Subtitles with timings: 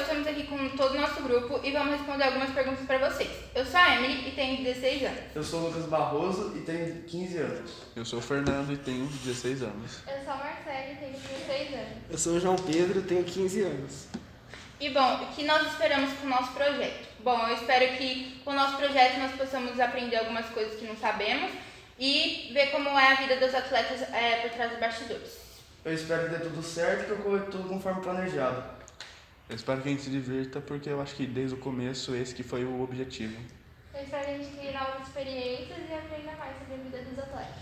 [0.00, 3.30] estamos aqui com todo o nosso grupo e vamos responder algumas perguntas para vocês.
[3.54, 5.20] Eu sou a Emily e tenho 16 anos.
[5.34, 7.70] Eu sou o Lucas Barroso e tenho 15 anos.
[7.94, 9.98] Eu sou o Fernando e tenho 16 anos.
[10.06, 11.98] Eu sou a Marcele e tenho 16 anos.
[12.10, 14.08] Eu sou o João Pedro, tenho 15 anos.
[14.80, 17.08] E bom, o que nós esperamos com o nosso projeto?
[17.20, 20.96] Bom, eu espero que com o nosso projeto nós possamos aprender algumas coisas que não
[20.96, 21.50] sabemos
[21.98, 25.46] e ver como é a vida dos atletas é, por trás dos bastidores.
[25.84, 28.75] Eu espero que dê tudo certo e que ocorra tudo conforme planejado.
[29.48, 32.34] Eu espero que a gente se divirta porque eu acho que desde o começo esse
[32.34, 33.36] que foi o objetivo.
[33.94, 37.18] Eu espero que a gente crie novas experiências e aprenda mais sobre a vida dos
[37.18, 37.54] atletas.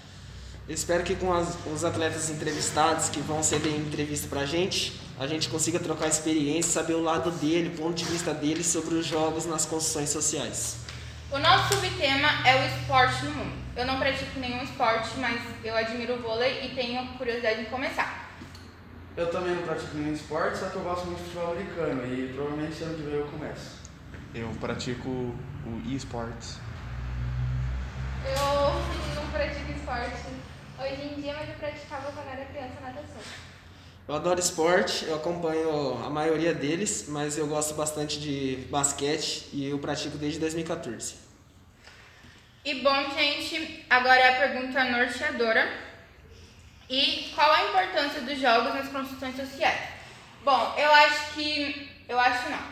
[0.67, 5.27] Eu espero que com as, os atletas entrevistados que vão ceder entrevista pra gente, a
[5.27, 9.05] gente consiga trocar experiência, saber o lado dele, o ponto de vista dele sobre os
[9.05, 10.79] jogos nas construções sociais.
[11.31, 13.53] O nosso subtema é o esporte no mundo.
[13.77, 18.24] Eu não pratico nenhum esporte, mas eu admiro o vôlei e tenho curiosidade em começar.
[19.17, 22.33] Eu também não pratico nenhum esporte, só que eu gosto muito de futebol americano e
[22.33, 23.79] provavelmente ano que vem eu começo.
[24.35, 26.59] Eu pratico o eSports.
[28.25, 30.27] Eu não pratico esporte
[30.81, 33.23] hoje em dia, mas eu praticava quando era criança natação.
[34.09, 39.67] Eu adoro esporte, eu acompanho a maioria deles, mas eu gosto bastante de basquete e
[39.71, 41.15] eu pratico desde 2014.
[42.65, 45.69] E bom, gente, agora é a pergunta norteadora.
[46.95, 49.81] E qual a importância dos jogos nas construções sociais?
[50.45, 51.91] Bom, eu acho que.
[52.09, 52.63] Eu acho não.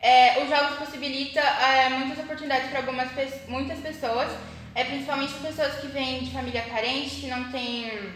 [0.00, 3.08] É, os jogos possibilitam é, muitas oportunidades para algumas
[3.46, 4.32] muitas pessoas,
[4.74, 8.12] é, principalmente pessoas que vêm de família carente, que não têm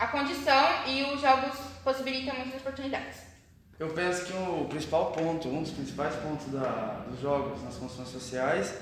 [0.00, 3.18] a condição, e os jogos possibilitam muitas oportunidades.
[3.78, 8.08] Eu penso que o principal ponto, um dos principais pontos da, dos jogos nas construções
[8.08, 8.74] sociais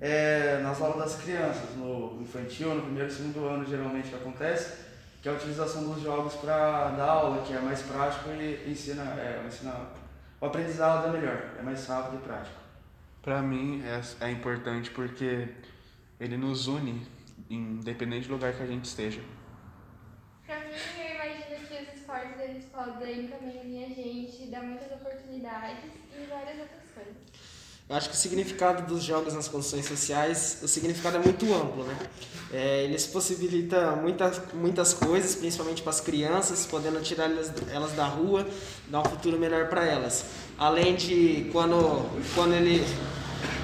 [0.00, 4.85] é nas aulas das crianças, no infantil, no primeiro e segundo ano geralmente acontece,
[5.26, 9.02] que é a utilização dos jogos para dar aula, que é mais prático e ensina,
[9.20, 9.74] é, ensina
[10.40, 12.54] o aprendizado é melhor, é mais rápido e prático.
[13.22, 15.48] Pra mim é, é importante porque
[16.20, 17.04] ele nos une,
[17.50, 19.20] independente do lugar que a gente esteja.
[20.46, 24.92] Pra mim, eu imagino que os esportes eles podem também unir a gente, dar muitas
[24.92, 27.55] oportunidades e várias outras coisas.
[27.88, 31.84] Eu acho que o significado dos jogos nas construções sociais, o significado é muito amplo,
[31.84, 31.96] né?
[32.52, 38.04] É, eles possibilitam muitas, muitas coisas, principalmente para as crianças, podendo tirar elas, elas da
[38.04, 38.44] rua,
[38.88, 40.24] dar um futuro melhor para elas.
[40.58, 42.04] Além de quando,
[42.34, 42.84] quando, ele,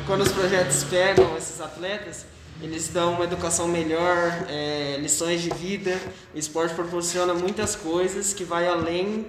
[0.07, 2.25] quando os projetos pegam esses atletas,
[2.61, 6.01] eles dão uma educação melhor, é, lições de vida.
[6.33, 9.27] O esporte proporciona muitas coisas que vai além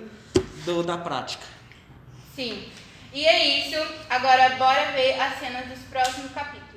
[0.66, 1.44] do, da prática.
[2.36, 2.66] Sim.
[3.14, 3.78] E é isso.
[4.10, 6.73] Agora bora ver as cenas dos próximos capítulos.